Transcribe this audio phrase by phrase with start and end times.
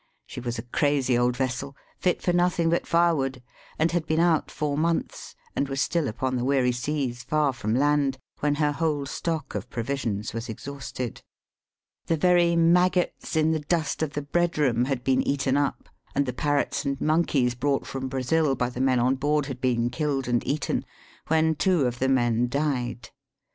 [0.25, 3.43] She was a crazy old vessel, fit for nothing but firewood,
[3.77, 7.75] and had been out four months, and was still upon the weary seas far from
[7.75, 11.21] land, when her whole stock of provisions was exhausted.
[12.07, 16.25] The very maggots in the dust of the bread room had been eaten up, and
[16.25, 20.27] the parrots and monkeys brought from Brazil by the men on board had been killed
[20.27, 20.83] and eaten,
[21.27, 23.11] when two of the men died.